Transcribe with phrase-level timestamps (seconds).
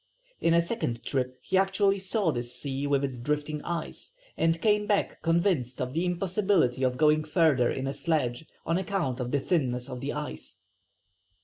[0.39, 4.87] In a second trip he actually saw this sea with its drifting ice, and came
[4.87, 9.39] back convinced of the impossibility of going further in a sledge on account of the
[9.39, 10.61] thinness of the ice.